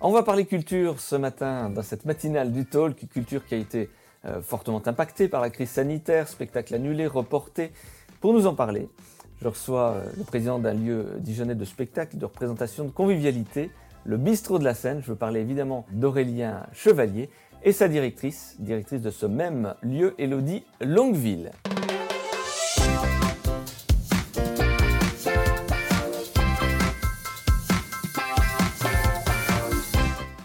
On 0.00 0.12
va 0.12 0.22
parler 0.22 0.46
culture 0.46 1.00
ce 1.00 1.16
matin 1.16 1.70
dans 1.70 1.82
cette 1.82 2.04
matinale 2.04 2.52
du 2.52 2.64
Talk, 2.64 2.94
culture 3.08 3.44
qui 3.44 3.54
a 3.54 3.58
été 3.58 3.90
euh, 4.26 4.40
fortement 4.40 4.80
impactée 4.86 5.26
par 5.26 5.40
la 5.40 5.50
crise 5.50 5.70
sanitaire, 5.70 6.28
spectacle 6.28 6.72
annulé, 6.76 7.08
reporté. 7.08 7.72
Pour 8.20 8.32
nous 8.32 8.46
en 8.46 8.54
parler, 8.54 8.88
je 9.42 9.48
reçois 9.48 9.94
euh, 9.94 10.04
le 10.16 10.22
président 10.22 10.60
d'un 10.60 10.74
lieu 10.74 11.14
dijonnais 11.18 11.56
de 11.56 11.64
spectacle, 11.64 12.16
de 12.16 12.24
représentation, 12.24 12.84
de 12.84 12.90
convivialité, 12.90 13.72
le 14.04 14.18
Bistrot 14.18 14.60
de 14.60 14.64
la 14.64 14.74
Seine. 14.74 15.02
Je 15.02 15.08
veux 15.10 15.18
parler 15.18 15.40
évidemment 15.40 15.84
d'Aurélien 15.90 16.66
Chevalier 16.72 17.28
et 17.64 17.72
sa 17.72 17.88
directrice, 17.88 18.54
directrice 18.60 19.02
de 19.02 19.10
ce 19.10 19.26
même 19.26 19.74
lieu, 19.82 20.14
Elodie 20.18 20.64
Longueville. 20.80 21.50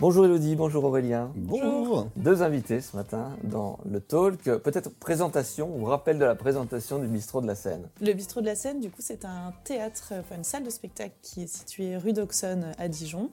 Bonjour 0.03 0.25
Elodie, 0.25 0.57
bonjour 0.57 0.83
Aurélien. 0.83 1.31
Bonjour. 1.33 2.09
Deux 2.17 2.43
invités 2.43 2.81
ce 2.81 2.93
matin 2.97 3.37
dans 3.45 3.79
le 3.89 4.01
talk. 4.01 4.43
Peut-être 4.43 4.89
présentation 4.89 5.73
ou 5.77 5.85
rappel 5.85 6.19
de 6.19 6.25
la 6.25 6.35
présentation 6.35 6.99
du 6.99 7.07
bistrot 7.07 7.39
de 7.39 7.47
la 7.47 7.55
Seine. 7.55 7.87
Le 8.01 8.11
bistrot 8.11 8.41
de 8.41 8.47
la 8.47 8.55
Seine, 8.55 8.81
du 8.81 8.89
coup, 8.89 8.99
c'est 8.99 9.23
un 9.23 9.53
théâtre, 9.63 10.11
enfin 10.19 10.35
une 10.35 10.43
salle 10.43 10.65
de 10.65 10.69
spectacle 10.69 11.15
qui 11.21 11.43
est 11.43 11.47
située 11.47 11.95
rue 11.95 12.11
d'Auxonne 12.11 12.73
à 12.79 12.89
Dijon 12.89 13.29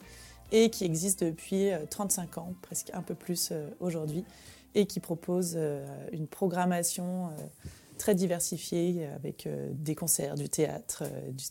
et 0.52 0.70
qui 0.70 0.84
existe 0.84 1.24
depuis 1.24 1.70
35 1.90 2.38
euh, 2.38 2.40
ans, 2.40 2.54
presque 2.62 2.92
un 2.94 3.02
peu 3.02 3.16
plus 3.16 3.48
euh, 3.50 3.68
aujourd'hui, 3.80 4.24
et 4.76 4.86
qui 4.86 5.00
propose 5.00 5.54
euh, 5.56 5.84
une 6.12 6.28
programmation 6.28 7.30
très 7.98 8.14
diversifiée 8.14 9.08
avec 9.16 9.48
des 9.72 9.96
concerts, 9.96 10.36
du 10.36 10.48
théâtre, 10.48 11.02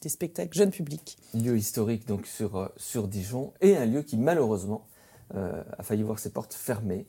des 0.02 0.08
spectacles 0.08 0.58
jeunes 0.58 0.72
publics. 0.72 1.18
Lieu 1.34 1.58
historique 1.58 2.08
donc 2.08 2.26
sur, 2.26 2.72
sur 2.78 3.10
Dijon 3.10 3.52
et 3.60 3.76
un 3.76 3.86
lieu 3.86 4.02
qui 4.02 4.16
malheureusement 4.16 4.88
a 5.34 5.84
failli 5.84 6.04
voir 6.04 6.20
ses 6.20 6.32
portes 6.32 6.54
fermées. 6.54 7.06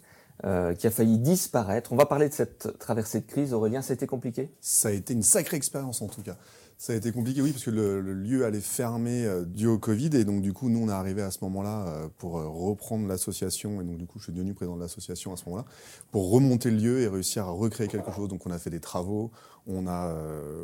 Euh, 0.46 0.74
qui 0.74 0.86
a 0.86 0.90
failli 0.90 1.18
disparaître. 1.18 1.92
On 1.92 1.96
va 1.96 2.06
parler 2.06 2.26
de 2.26 2.32
cette 2.32 2.78
traversée 2.78 3.20
de 3.20 3.26
crise. 3.26 3.52
Aurélien, 3.52 3.82
ça 3.82 3.92
a 3.92 3.94
été 3.94 4.06
compliqué? 4.06 4.48
Ça 4.62 4.88
a 4.88 4.92
été 4.92 5.12
une 5.12 5.22
sacrée 5.22 5.58
expérience 5.58 6.00
en 6.00 6.08
tout 6.08 6.22
cas. 6.22 6.38
Ça 6.78 6.94
a 6.94 6.96
été 6.96 7.12
compliqué, 7.12 7.42
oui, 7.42 7.52
parce 7.52 7.64
que 7.64 7.70
le, 7.70 8.00
lieu 8.00 8.46
allait 8.46 8.62
fermer 8.62 9.26
euh, 9.26 9.44
dû 9.44 9.66
au 9.66 9.76
Covid. 9.76 10.08
Et 10.14 10.24
donc, 10.24 10.40
du 10.40 10.54
coup, 10.54 10.70
nous, 10.70 10.82
on 10.82 10.88
est 10.88 10.92
arrivé 10.92 11.20
à 11.20 11.30
ce 11.30 11.40
moment-là 11.42 12.08
pour 12.16 12.32
reprendre 12.40 13.06
l'association. 13.06 13.82
Et 13.82 13.84
donc, 13.84 13.98
du 13.98 14.06
coup, 14.06 14.18
je 14.18 14.24
suis 14.24 14.32
devenu 14.32 14.54
président 14.54 14.76
de 14.76 14.80
l'association 14.80 15.34
à 15.34 15.36
ce 15.36 15.44
moment-là, 15.44 15.66
pour 16.10 16.30
remonter 16.30 16.70
le 16.70 16.78
lieu 16.78 17.00
et 17.00 17.08
réussir 17.08 17.44
à 17.44 17.50
recréer 17.50 17.88
quelque 17.88 18.10
chose. 18.10 18.30
Donc, 18.30 18.46
on 18.46 18.50
a 18.50 18.58
fait 18.58 18.70
des 18.70 18.80
travaux, 18.80 19.30
on 19.66 19.86
a 19.86 20.16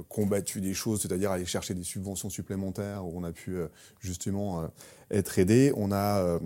combattu 0.08 0.62
des 0.62 0.72
choses, 0.72 1.02
c'est-à-dire 1.02 1.32
aller 1.32 1.44
chercher 1.44 1.74
des 1.74 1.84
subventions 1.84 2.30
supplémentaires 2.30 3.04
où 3.04 3.12
on 3.14 3.24
a 3.24 3.32
pu 3.32 3.58
justement 4.00 4.70
être 5.10 5.38
aidé. 5.38 5.70
On 5.76 5.92
a 5.92 6.38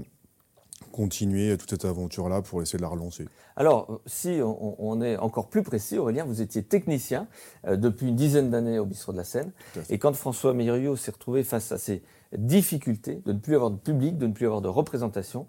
continuer 0.90 1.56
toute 1.56 1.70
cette 1.70 1.84
aventure-là 1.84 2.42
pour 2.42 2.62
essayer 2.62 2.76
de 2.76 2.82
la 2.82 2.88
relancer 2.88 3.26
Alors, 3.56 4.00
si 4.06 4.40
on, 4.42 5.00
est 5.02 5.16
encore 5.16 5.48
plus 5.48 5.62
précis, 5.62 5.98
Aurélien, 5.98 6.24
vous 6.24 6.42
étiez 6.42 6.62
technicien 6.62 7.28
euh, 7.66 7.76
depuis 7.76 8.08
une 8.08 8.16
dizaine 8.16 8.50
d'années 8.50 8.78
au 8.78 8.86
bistrot 8.86 9.12
de 9.12 9.18
la 9.18 9.24
Seine. 9.24 9.52
Et 9.88 9.98
quand 9.98 10.14
François 10.14 10.54
Meyriot 10.54 10.96
s'est 10.96 11.10
retrouvé 11.10 11.44
face 11.44 11.72
à 11.72 11.78
ces 11.78 12.02
difficultés 12.36 13.22
de 13.26 13.32
ne 13.32 13.38
plus 13.38 13.54
avoir 13.54 13.70
de 13.70 13.76
public, 13.76 14.18
de 14.18 14.26
ne 14.26 14.32
plus 14.32 14.46
avoir 14.46 14.60
de 14.60 14.68
représentation, 14.68 15.46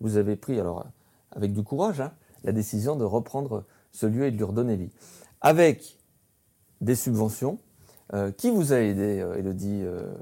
vous 0.00 0.16
avez 0.16 0.36
pris, 0.36 0.58
alors 0.58 0.86
avec 1.30 1.52
du 1.52 1.62
courage, 1.62 2.00
hein, 2.00 2.12
la 2.44 2.52
décision 2.52 2.96
de 2.96 3.04
reprendre 3.04 3.64
ce 3.92 4.06
lieu 4.06 4.26
et 4.26 4.30
de 4.30 4.36
lui 4.36 4.44
redonner 4.44 4.76
vie. 4.76 4.90
Avec 5.40 5.98
des 6.80 6.94
subventions, 6.94 7.58
euh, 8.14 8.30
qui 8.30 8.50
vous 8.50 8.74
a 8.74 8.80
aidé, 8.80 9.20
euh, 9.20 9.38
Elodie 9.38 9.80
euh, 9.84 10.12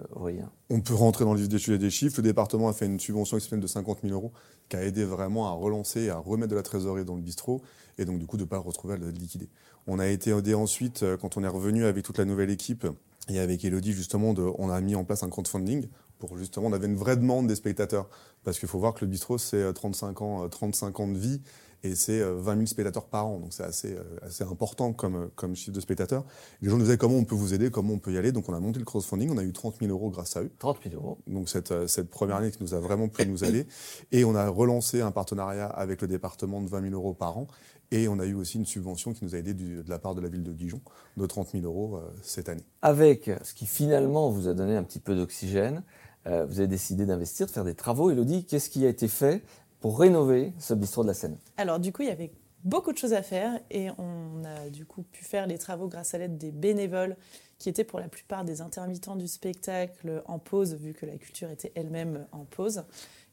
On 0.70 0.80
peut 0.80 0.94
rentrer 0.94 1.24
dans 1.24 1.34
le 1.34 1.41
vif 1.41 1.48
des, 1.48 1.91
chiffres. 1.91 2.19
Le 2.19 2.22
département 2.22 2.69
a 2.69 2.72
fait 2.72 2.86
une 2.86 3.00
subvention 3.00 3.36
exceptionnelle 3.36 3.64
de 3.64 3.69
50 3.69 3.98
000 4.05 4.14
euros 4.14 4.32
qui 4.69 4.77
a 4.77 4.84
aidé 4.84 5.05
vraiment 5.05 5.48
à 5.48 5.50
relancer, 5.50 6.08
à 6.08 6.19
remettre 6.19 6.50
de 6.50 6.56
la 6.56 6.62
trésorerie 6.62 7.05
dans 7.05 7.16
le 7.16 7.22
bistrot 7.22 7.62
et 7.98 8.05
donc 8.05 8.20
du 8.20 8.27
coup 8.27 8.36
de 8.36 8.42
ne 8.42 8.48
pas 8.48 8.58
retrouver 8.58 8.94
à 8.94 8.97
le 8.97 9.10
liquider. 9.10 9.48
On 9.88 9.98
a 9.98 10.06
été 10.06 10.30
aidé 10.30 10.55
ensuite 10.55 11.05
quand 11.20 11.36
on 11.36 11.42
est 11.42 11.48
revenu 11.48 11.84
avec 11.84 12.05
toute 12.05 12.19
la 12.19 12.25
nouvelle 12.25 12.50
équipe 12.50 12.87
et 13.28 13.41
avec 13.41 13.65
Elodie 13.65 13.92
justement, 13.92 14.34
on 14.59 14.70
a 14.70 14.81
mis 14.81 14.94
en 14.94 15.03
place 15.03 15.25
un 15.25 15.28
crowdfunding 15.28 15.88
pour 16.20 16.36
justement, 16.36 16.69
on 16.69 16.72
avait 16.72 16.86
une 16.86 16.97
vraie 16.97 17.16
demande 17.16 17.48
des 17.48 17.56
spectateurs 17.56 18.09
parce 18.44 18.60
qu'il 18.60 18.69
faut 18.69 18.78
voir 18.78 18.94
que 18.94 19.04
le 19.04 19.10
bistrot 19.10 19.38
c'est 19.38 19.72
35 19.72 20.22
ans, 20.22 20.48
35 20.48 21.00
ans 21.00 21.09
de 21.09 21.19
vie 21.19 21.41
et 21.82 21.94
c'est 21.94 22.20
20 22.20 22.52
euh, 22.52 22.54
000 22.54 22.66
spectateurs 22.66 23.06
par 23.06 23.26
an. 23.26 23.38
Donc 23.38 23.52
c'est 23.52 23.62
assez, 23.62 23.94
euh, 23.94 24.02
assez 24.22 24.44
important 24.44 24.92
comme, 24.92 25.16
euh, 25.16 25.26
comme 25.34 25.56
chiffre 25.56 25.72
de 25.72 25.80
spectateurs. 25.80 26.24
Les 26.60 26.68
gens 26.68 26.76
nous 26.76 26.84
disaient 26.84 26.98
comment 26.98 27.16
on 27.16 27.24
peut 27.24 27.34
vous 27.34 27.54
aider, 27.54 27.70
comment 27.70 27.94
on 27.94 27.98
peut 27.98 28.12
y 28.12 28.18
aller. 28.18 28.32
Donc 28.32 28.48
on 28.48 28.54
a 28.54 28.60
monté 28.60 28.78
le 28.78 28.84
crowdfunding, 28.84 29.30
on 29.30 29.38
a 29.38 29.44
eu 29.44 29.52
30 29.52 29.76
000 29.80 29.91
euros 29.91 30.10
grâce 30.10 30.36
à 30.36 30.42
eux. 30.42 30.50
30 30.58 30.78
000 30.91 30.94
euros. 30.96 31.18
Donc 31.26 31.48
cette, 31.48 31.88
cette 31.88 32.10
première 32.10 32.36
année 32.36 32.50
qui 32.50 32.62
nous 32.62 32.74
a 32.74 32.80
vraiment 32.80 33.08
pu 33.08 33.26
nous 33.26 33.44
aider. 33.44 33.66
Et 34.12 34.24
on 34.24 34.34
a 34.34 34.48
relancé 34.48 35.00
un 35.00 35.10
partenariat 35.10 35.66
avec 35.66 36.02
le 36.02 36.08
département 36.08 36.60
de 36.60 36.68
20 36.68 36.82
000 36.82 36.94
euros 36.94 37.14
par 37.14 37.38
an. 37.38 37.46
Et 37.92 38.06
on 38.08 38.20
a 38.20 38.26
eu 38.26 38.34
aussi 38.34 38.58
une 38.58 38.66
subvention 38.66 39.12
qui 39.12 39.24
nous 39.24 39.34
a 39.34 39.38
aidé 39.38 39.52
de 39.52 39.82
la 39.88 39.98
part 39.98 40.14
de 40.14 40.20
la 40.20 40.28
ville 40.28 40.44
de 40.44 40.52
Dijon 40.52 40.80
de 41.16 41.26
30 41.26 41.50
000 41.52 41.64
euros 41.64 42.00
cette 42.22 42.48
année. 42.48 42.62
Avec 42.82 43.28
ce 43.42 43.52
qui 43.52 43.66
finalement 43.66 44.30
vous 44.30 44.47
a 44.47 44.54
donné 44.54 44.76
un 44.76 44.84
petit 44.84 45.00
peu 45.00 45.16
d'oxygène, 45.16 45.82
vous 46.24 46.30
avez 46.30 46.68
décidé 46.68 47.04
d'investir, 47.04 47.47
de 47.47 47.50
faire 47.50 47.64
des 47.64 47.74
travaux. 47.74 48.12
Elodie, 48.12 48.44
qu'est-ce 48.44 48.70
qui 48.70 48.86
a 48.86 48.88
été 48.88 49.08
fait 49.08 49.42
pour 49.80 49.98
rénover 49.98 50.52
ce 50.58 50.74
bistrot 50.74 51.02
de 51.02 51.08
la 51.08 51.14
Seine 51.14 51.38
Alors 51.56 51.80
du 51.80 51.92
coup, 51.92 52.02
il 52.02 52.08
y 52.08 52.12
avait 52.12 52.32
beaucoup 52.64 52.92
de 52.92 52.98
choses 52.98 53.14
à 53.14 53.22
faire 53.22 53.58
et 53.70 53.88
on 53.98 54.44
a 54.44 54.68
du 54.70 54.84
coup 54.84 55.02
pu 55.02 55.24
faire 55.24 55.46
les 55.46 55.58
travaux 55.58 55.88
grâce 55.88 56.14
à 56.14 56.18
l'aide 56.18 56.36
des 56.36 56.50
bénévoles 56.50 57.16
qui 57.58 57.68
étaient 57.68 57.84
pour 57.84 58.00
la 58.00 58.08
plupart 58.08 58.44
des 58.44 58.60
intermittents 58.60 59.16
du 59.16 59.28
spectacle 59.28 60.22
en 60.26 60.38
pause 60.38 60.74
vu 60.74 60.92
que 60.92 61.06
la 61.06 61.16
culture 61.16 61.50
était 61.50 61.72
elle-même 61.74 62.26
en 62.32 62.44
pause. 62.44 62.84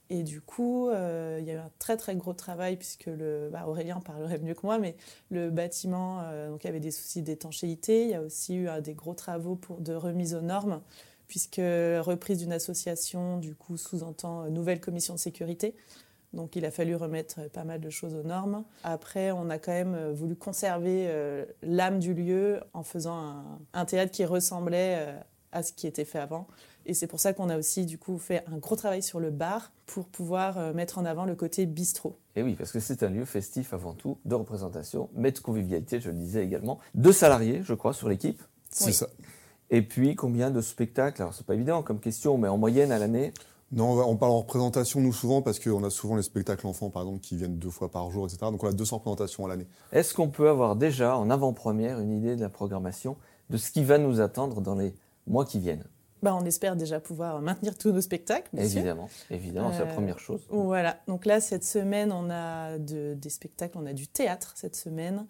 Et 0.10 0.24
du 0.24 0.40
coup, 0.40 0.88
euh, 0.88 1.38
il 1.42 1.46
y 1.46 1.52
a 1.52 1.56
eu 1.56 1.58
un 1.58 1.72
très 1.80 1.98
très 1.98 2.16
gros 2.16 2.34
travail 2.34 2.78
puisque 2.78 3.08
le, 3.08 3.50
bah, 3.52 3.66
Aurélien 3.68 4.00
parlerait 4.00 4.40
mieux 4.40 4.54
que 4.54 4.66
moi, 4.66 4.80
mais 4.80 4.96
le 5.30 5.50
bâtiment, 5.50 6.22
euh, 6.24 6.50
donc 6.50 6.66
avait 6.66 6.80
des 6.80 6.92
soucis 6.92 7.22
d'étanchéité. 7.22 8.04
Il 8.04 8.10
y 8.10 8.16
a 8.16 8.22
aussi 8.22 8.56
eu 8.56 8.70
euh, 8.70 8.80
des 8.80 8.94
gros 8.94 9.14
travaux 9.14 9.56
pour 9.56 9.82
de 9.82 9.94
remise 9.94 10.34
aux 10.34 10.42
normes 10.42 10.82
puisque 11.28 11.58
reprise 11.58 12.38
d'une 12.38 12.54
association 12.54 13.38
du 13.38 13.54
coup 13.54 13.76
sous-entend 13.76 14.50
nouvelle 14.50 14.80
commission 14.80 15.14
de 15.14 15.20
sécurité. 15.20 15.76
Donc 16.38 16.56
il 16.56 16.66
a 16.66 16.72
fallu 16.72 16.96
remettre 16.96 17.50
pas 17.50 17.64
mal 17.64 17.82
de 17.82 17.90
choses 17.90 18.14
aux 18.14 18.22
normes. 18.22 18.64
Après, 18.84 19.32
on 19.32 19.50
a 19.50 19.58
quand 19.58 19.72
même 19.72 19.96
euh, 19.96 20.14
voulu 20.14 20.36
conserver 20.36 21.08
euh, 21.08 21.44
l'âme 21.64 21.98
du 21.98 22.14
lieu 22.14 22.60
en 22.74 22.84
faisant 22.84 23.44
un, 23.74 23.86
théâtre 23.86 24.12
qui 24.12 24.24
ressemblait 24.24 24.98
euh, 25.00 25.20
à 25.52 25.64
ce 25.64 25.74
qui 25.74 25.88
était 25.88 26.06
fait 26.06 26.20
avant. 26.20 26.46
Et 26.86 26.94
c'est 26.94 27.08
pour 27.08 27.20
ça 27.20 27.34
qu'on 27.34 27.50
a 27.50 27.58
aussi 27.58 27.88
du 27.88 27.98
coup 27.98 28.20
fait 28.20 28.44
un 28.54 28.58
gros 28.58 28.76
travail 28.76 29.02
sur 29.02 29.20
le 29.20 29.32
bar 29.32 29.72
pour 29.88 30.06
pouvoir 30.06 30.74
mettre 30.76 31.00
en 31.00 31.06
avant 31.06 31.26
le 31.26 31.36
côté 31.36 31.66
bistrot. 31.66 32.18
Et 32.36 32.44
oui, 32.44 32.54
parce 32.54 32.72
que 32.72 32.80
c'est 32.80 33.02
un 33.02 33.10
lieu 33.10 33.26
festif 33.26 33.74
avant 33.74 33.94
tout, 33.94 34.20
de 34.24 34.36
représentation, 34.36 35.10
mais 35.16 35.32
de 35.32 35.40
convivialité, 35.40 36.00
je 36.00 36.10
le 36.10 36.16
disais 36.16 36.46
également. 36.46 36.78
Deux 36.94 37.12
salariés, 37.12 37.62
je 37.64 37.74
crois, 37.74 37.94
sur 37.94 38.08
l'équipe. 38.08 38.42
C'est 38.70 38.94
ça. 38.94 39.08
Et 39.70 39.82
puis 39.82 40.16
combien 40.16 40.52
de 40.52 40.62
spectacles? 40.62 41.22
Alors 41.22 41.34
c'est 41.34 41.46
pas 41.46 41.56
évident 41.56 41.82
comme 41.82 42.00
question, 42.00 42.38
mais 42.38 42.48
en 42.48 42.58
moyenne 42.58 42.92
à 42.92 43.00
l'année 43.00 43.34
non, 43.72 44.00
on 44.08 44.16
parle 44.16 44.32
en 44.32 44.40
représentation, 44.40 45.02
nous, 45.02 45.12
souvent, 45.12 45.42
parce 45.42 45.60
qu'on 45.60 45.84
a 45.84 45.90
souvent 45.90 46.16
les 46.16 46.24
spectacles 46.24 46.66
enfants, 46.68 46.90
par 46.90 47.02
exemple, 47.02 47.20
qui 47.20 47.36
viennent 47.36 47.58
deux 47.58 47.70
fois 47.70 47.92
par 47.92 48.10
jour, 48.12 48.26
etc. 48.26 48.40
Donc 48.44 48.64
on 48.64 48.68
a 48.68 48.72
200 48.72 48.98
représentations 48.98 49.46
à 49.46 49.50
l'année. 49.50 49.68
Est-ce 49.92 50.14
qu'on 50.14 50.30
peut 50.30 50.48
avoir 50.48 50.78
déjà, 50.78 51.18
en 51.18 51.30
avant-première, 51.30 52.00
une 52.00 52.12
idée 52.12 52.36
de 52.38 52.42
la 52.42 52.50
programmation, 52.50 53.18
de 53.50 53.58
ce 53.58 53.72
qui 53.72 53.84
va 53.84 53.98
nous 53.98 54.22
attendre 54.22 54.62
dans 54.62 54.76
les 54.76 54.94
mois 55.26 55.46
qui 55.46 55.60
viennent? 55.60 55.84
Bah, 56.24 56.34
on 56.34 56.46
espère 56.46 56.76
déjà 56.76 57.00
pouvoir 57.00 57.42
maintenir 57.42 57.78
tous 57.78 57.92
nos 57.92 58.02
spectacles. 58.02 58.50
Évidemment, 58.58 59.10
évidemment, 59.30 59.72
c'est 59.72 59.84
la 59.84 59.92
euh, 59.92 59.94
première 59.94 60.18
chose. 60.18 60.42
Voilà, 60.50 60.98
donc 61.08 61.26
là, 61.26 61.42
cette 61.42 61.64
semaine, 61.64 62.12
on 62.12 62.30
a 62.30 62.78
des 62.80 63.30
spectacles, 63.30 63.78
on 63.78 63.86
a 63.86 63.94
du 63.94 64.08
théâtre 64.08 64.54
cette 64.56 64.76
semaine. 64.76 65.26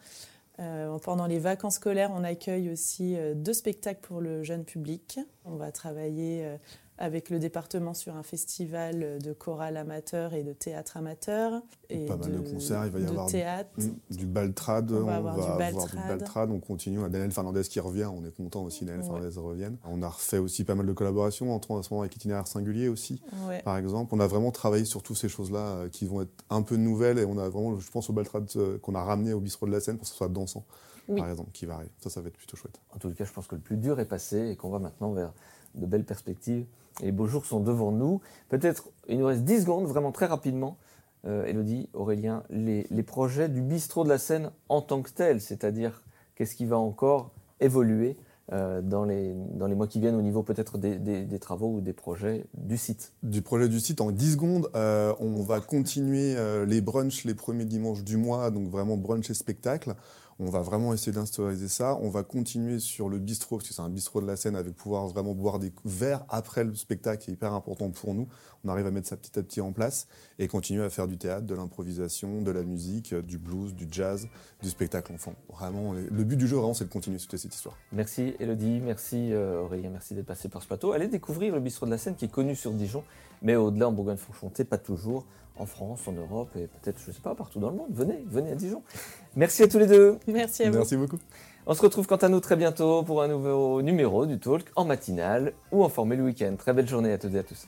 Euh, 0.59 0.97
pendant 0.99 1.27
les 1.27 1.39
vacances 1.39 1.75
scolaires, 1.75 2.11
on 2.15 2.23
accueille 2.23 2.71
aussi 2.71 3.15
euh, 3.15 3.35
deux 3.35 3.53
spectacles 3.53 3.99
pour 4.01 4.21
le 4.21 4.43
jeune 4.43 4.63
public. 4.63 5.19
On 5.45 5.55
va 5.55 5.71
travailler 5.71 6.57
avec 6.97 7.29
le 7.29 7.39
département 7.39 7.93
sur 7.93 8.15
un 8.15 8.23
festival 8.23 9.19
de 9.19 9.33
chorale 9.33 9.77
amateur 9.77 10.33
et 10.33 10.43
de 10.43 10.53
théâtre 10.53 10.97
amateur. 10.97 11.61
Et 11.89 12.05
pas 12.05 12.17
mal 12.17 12.31
de, 12.31 12.39
concerts, 12.39 12.85
il 12.85 12.91
va 12.91 12.99
y 12.99 13.05
avoir 13.05 13.27
théâtre. 13.27 13.69
du 14.09 14.25
baltrad, 14.25 14.91
on 14.91 15.05
va, 15.05 15.17
avoir, 15.17 15.35
du 15.35 15.95
baltrad. 16.07 16.51
on 16.51 16.59
continue, 16.59 16.99
on 16.99 17.03
a 17.03 17.09
Daniel 17.09 17.31
Fernandez 17.31 17.63
qui 17.63 17.79
revient, 17.79 18.05
on 18.05 18.25
est 18.25 18.35
content 18.35 18.63
aussi 18.63 18.83
Daniel 18.83 19.03
Fernandez 19.03 19.39
revienne. 19.39 19.77
On 19.85 20.01
a 20.01 20.09
refait 20.09 20.39
aussi 20.39 20.63
pas 20.63 20.75
mal 20.75 20.85
de 20.85 20.93
collaborations, 20.93 21.53
en 21.53 21.61
ce 21.61 21.89
moment 21.91 22.01
avec 22.01 22.15
Itinéraire 22.15 22.47
Singulier 22.47 22.89
aussi, 22.89 23.21
par 23.63 23.77
exemple. 23.77 24.13
On 24.15 24.19
a 24.19 24.27
vraiment 24.27 24.51
travaillé 24.51 24.85
sur 24.85 25.03
toutes 25.03 25.17
ces 25.17 25.29
choses-là 25.29 25.59
euh, 25.59 25.89
qui 25.89 26.05
vont 26.05 26.21
être 26.21 26.31
un 26.49 26.61
peu 26.61 26.75
nouvelles 26.75 27.19
et 27.19 27.25
on 27.25 27.37
a 27.37 27.47
vraiment, 27.49 27.77
je 27.77 27.89
pense 27.91 28.09
au 28.09 28.13
baltrad 28.13 28.47
euh, 28.55 28.77
qu'on 28.79 28.95
a 28.95 29.03
ramené 29.03 29.33
au 29.33 29.39
bistrot 29.39 29.67
de 29.67 29.71
la 29.71 29.79
Seine 29.79 29.97
pour 29.97 30.03
que 30.03 30.09
ce 30.09 30.15
soit 30.15 30.29
dansant. 30.29 30.65
Par 31.15 31.29
exemple, 31.29 31.51
qui 31.53 31.65
va 31.65 31.75
arriver. 31.75 31.91
Ça, 32.01 32.09
ça 32.09 32.19
va 32.19 32.27
être 32.27 32.35
plutôt 32.35 32.57
chouette. 32.57 32.81
En 32.93 32.99
tout 32.99 33.09
cas, 33.11 33.23
je 33.23 33.31
pense 33.31 33.47
que 33.47 33.55
le 33.55 33.61
plus 33.61 33.77
dur 33.77 33.97
est 34.01 34.05
passé 34.05 34.49
et 34.49 34.57
qu'on 34.57 34.69
va 34.69 34.79
maintenant 34.79 35.13
vers 35.13 35.31
de 35.75 35.85
belles 35.85 36.03
perspectives 36.03 36.65
les 37.01 37.11
beaux 37.11 37.27
jours 37.27 37.45
sont 37.45 37.59
devant 37.59 37.91
nous. 37.91 38.21
Peut-être, 38.49 38.89
il 39.07 39.19
nous 39.19 39.25
reste 39.25 39.43
10 39.43 39.61
secondes, 39.61 39.85
vraiment 39.85 40.11
très 40.11 40.25
rapidement. 40.25 40.77
Euh, 41.25 41.45
Elodie, 41.45 41.89
Aurélien, 41.93 42.43
les, 42.49 42.85
projets 43.03 43.49
du 43.49 43.61
bistrot 43.61 44.03
de 44.03 44.09
la 44.09 44.17
Seine 44.17 44.51
en 44.69 44.81
tant 44.81 45.01
que 45.01 45.09
tel, 45.09 45.41
c'est-à-dire 45.41 46.03
qu'est-ce 46.35 46.55
qui 46.55 46.65
va 46.65 46.77
encore 46.77 47.31
évoluer 47.59 48.15
euh, 48.53 48.81
dans, 48.81 49.03
les, 49.03 49.33
dans 49.55 49.67
mois 49.67 49.87
qui 49.87 49.99
viennent 49.99 50.15
au 50.15 50.21
niveau 50.21 50.41
peut-être 50.41 50.77
des, 50.77 51.39
travaux 51.39 51.73
ou 51.73 51.81
des 51.81 51.91
projets 51.91 52.45
du 52.53 52.77
site? 52.77 53.11
Du 53.21 53.41
projet 53.41 53.67
du 53.67 53.81
site, 53.81 53.99
en 53.99 54.11
10 54.11 54.33
secondes, 54.33 54.69
euh, 54.73 55.13
on 55.19 55.43
va 55.43 55.59
continuer 55.59 56.35
euh, 56.37 56.65
les 56.65 56.79
brunchs 56.79 57.25
les 57.25 57.33
premiers 57.33 57.65
dimanches 57.65 58.05
du 58.05 58.15
mois, 58.15 58.49
donc 58.49 58.69
vraiment 58.69 58.95
brunch 58.95 59.29
et 59.29 59.33
spectacle. 59.33 59.95
On 60.39 60.49
va 60.49 60.61
vraiment 60.61 60.93
essayer 60.93 61.11
d'instauriser 61.11 61.67
ça. 61.67 61.97
On 62.01 62.09
va 62.09 62.23
continuer 62.23 62.79
sur 62.79 63.09
le 63.09 63.17
bistrot, 63.17 63.57
parce 63.57 63.69
que 63.69 63.73
c'est 63.73 63.81
un 63.81 63.89
bistrot 63.89 64.21
de 64.21 64.27
la 64.27 64.35
scène, 64.35 64.55
avec 64.55 64.75
pouvoir 64.75 65.07
vraiment 65.07 65.33
boire 65.33 65.57
des 65.57 65.73
verres 65.83 66.25
après 66.29 66.63
le 66.63 66.75
spectacle, 66.75 67.23
qui 67.23 67.31
est 67.31 67.33
hyper 67.33 67.53
important 67.53 67.89
pour 67.89 68.13
nous. 68.13 68.27
On 68.63 68.69
arrive 68.69 68.85
à 68.85 68.91
mettre 68.91 69.07
ça 69.07 69.17
petit 69.17 69.37
à 69.39 69.43
petit 69.43 69.61
en 69.61 69.71
place 69.71 70.07
et 70.39 70.47
continuer 70.47 70.83
à 70.83 70.89
faire 70.89 71.07
du 71.07 71.17
théâtre, 71.17 71.45
de 71.45 71.55
l'improvisation, 71.55 72.41
de 72.41 72.51
la 72.51 72.63
musique, 72.63 73.15
du 73.15 73.37
blues, 73.37 73.73
du 73.73 73.87
jazz, 73.89 74.27
du 74.61 74.69
spectacle 74.69 75.11
enfant. 75.13 75.33
Vraiment, 75.49 75.93
le 75.93 76.23
but 76.23 76.37
du 76.37 76.47
jeu, 76.47 76.57
vraiment, 76.57 76.73
c'est 76.73 76.85
de 76.85 76.89
continuer 76.89 77.17
cette 77.19 77.53
histoire. 77.53 77.75
Merci 77.91 78.35
Elodie, 78.39 78.79
merci 78.79 79.31
euh, 79.33 79.61
Aurélien, 79.61 79.89
merci 79.89 80.13
d'être 80.13 80.25
passé 80.25 80.49
par 80.49 80.61
ce 80.61 80.67
plateau. 80.67 80.91
Allez 80.91 81.07
découvrir 81.07 81.53
le 81.53 81.59
bistrot 81.59 81.85
de 81.85 81.91
la 81.91 81.97
scène 81.97 82.15
qui 82.15 82.25
est 82.25 82.31
connu 82.31 82.55
sur 82.55 82.71
Dijon, 82.71 83.03
mais 83.41 83.55
au-delà 83.55 83.87
en 83.87 83.91
Bourgogne-Franche-Comté, 83.91 84.63
pas 84.63 84.77
toujours 84.77 85.25
en 85.59 85.65
France, 85.65 86.07
en 86.07 86.11
Europe 86.13 86.49
et 86.55 86.67
peut-être, 86.67 86.99
je 86.99 87.09
ne 87.09 87.15
sais 87.15 87.21
pas, 87.21 87.35
partout 87.35 87.59
dans 87.59 87.69
le 87.69 87.77
monde. 87.77 87.89
Venez, 87.91 88.23
venez 88.27 88.51
à 88.51 88.55
Dijon. 88.55 88.83
Merci 89.37 89.61
à 89.61 89.67
tous 89.67 89.77
les 89.77 89.85
deux. 89.85 90.17
Merci 90.27 90.63
à 90.63 90.71
vous. 90.71 90.77
Merci 90.77 90.97
beaucoup. 90.97 91.19
On 91.67 91.75
se 91.75 91.81
retrouve 91.83 92.07
quant 92.07 92.15
à 92.15 92.27
nous 92.27 92.39
très 92.39 92.55
bientôt 92.55 93.03
pour 93.03 93.21
un 93.21 93.27
nouveau 93.27 93.83
numéro 93.83 94.25
du 94.25 94.39
Talk 94.39 94.65
en 94.75 94.83
matinale 94.83 95.53
ou 95.71 95.83
en 95.83 95.89
formule 95.89 96.21
week-end. 96.21 96.55
Très 96.57 96.73
belle 96.73 96.87
journée 96.87 97.11
à 97.11 97.19
toutes 97.19 97.35
et 97.35 97.39
à 97.39 97.43
tous. 97.43 97.67